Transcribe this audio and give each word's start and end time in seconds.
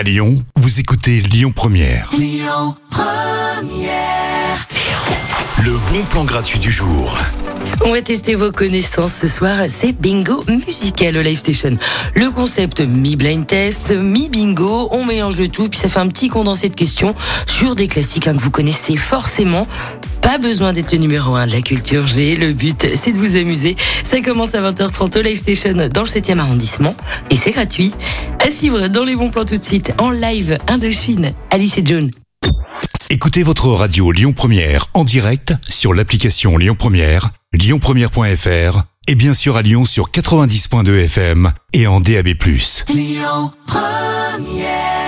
À 0.00 0.02
Lyon, 0.02 0.42
vous 0.56 0.80
écoutez 0.80 1.20
Lyon 1.20 1.52
Première. 1.54 2.10
Le 5.62 5.72
bon 5.92 6.02
plan 6.08 6.24
gratuit 6.24 6.58
du 6.58 6.70
jour. 6.70 7.18
On 7.84 7.92
va 7.92 8.00
tester 8.00 8.34
vos 8.34 8.50
connaissances 8.50 9.12
ce 9.12 9.28
soir. 9.28 9.58
C'est 9.68 9.92
bingo 9.92 10.42
musical 10.48 11.18
au 11.18 11.20
Live 11.20 11.36
Station. 11.36 11.76
Le 12.14 12.30
concept 12.30 12.80
mi-blind 12.80 13.46
test, 13.46 13.90
mi-bingo. 13.90 14.88
On 14.90 15.04
mélange 15.04 15.38
le 15.38 15.48
tout, 15.48 15.68
puis 15.68 15.78
ça 15.78 15.90
fait 15.90 16.00
un 16.00 16.08
petit 16.08 16.30
condensé 16.30 16.70
de 16.70 16.74
questions 16.74 17.14
sur 17.46 17.76
des 17.76 17.86
classiques 17.86 18.26
hein, 18.26 18.34
que 18.34 18.40
vous 18.40 18.50
connaissez 18.50 18.96
forcément. 18.96 19.66
Pas 20.22 20.38
besoin 20.38 20.72
d'être 20.72 20.92
le 20.92 20.98
numéro 20.98 21.34
1 21.34 21.46
de 21.46 21.52
la 21.52 21.60
culture 21.60 22.06
G. 22.06 22.36
Le 22.36 22.54
but, 22.54 22.88
c'est 22.94 23.12
de 23.12 23.18
vous 23.18 23.36
amuser. 23.36 23.76
Ça 24.02 24.22
commence 24.22 24.54
à 24.54 24.62
20h30 24.62 25.18
au 25.18 25.22
Live 25.22 25.36
Station 25.36 25.74
dans 25.92 26.02
le 26.02 26.08
7e 26.08 26.38
arrondissement. 26.38 26.94
Et 27.28 27.36
c'est 27.36 27.50
gratuit. 27.50 27.92
À 28.42 28.50
suivre 28.50 28.88
dans 28.88 29.04
les 29.04 29.16
bons 29.16 29.28
plans 29.28 29.44
tout 29.44 29.58
de 29.58 29.64
suite, 29.64 29.92
en 29.98 30.10
live 30.10 30.58
Indochine. 30.66 31.34
Alice 31.50 31.76
et 31.76 31.82
John. 31.84 32.10
Écoutez 33.10 33.42
votre 33.42 33.68
radio 33.68 34.12
Lyon 34.12 34.32
Première 34.32 34.86
en 34.94 35.04
direct 35.04 35.52
sur 35.68 35.92
l'application 35.92 36.56
Lyon 36.56 36.74
Première, 36.78 37.30
lyonpremière.fr 37.52 38.82
et 39.08 39.14
bien 39.14 39.34
sûr 39.34 39.58
à 39.58 39.62
Lyon 39.62 39.84
sur 39.84 40.10
90.2 40.10 41.04
FM 41.04 41.52
et 41.74 41.86
en 41.86 42.00
DAB+. 42.00 42.28
Lyon 42.88 43.52
Première 43.66 44.99